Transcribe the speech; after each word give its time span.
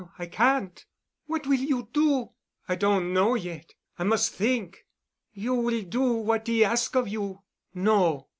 I 0.17 0.25
can't." 0.25 0.83
"What 1.27 1.45
will 1.45 1.59
you 1.59 1.87
do?" 1.93 2.31
"I 2.67 2.73
don't 2.73 3.13
know 3.13 3.35
yet. 3.35 3.75
I 3.99 4.03
must 4.03 4.33
think." 4.33 4.87
"You 5.31 5.53
will 5.53 5.83
do 5.83 6.13
what 6.13 6.49
'e 6.49 6.63
ask 6.63 6.95
of 6.95 7.07
you." 7.07 7.43
"No." 7.75 8.25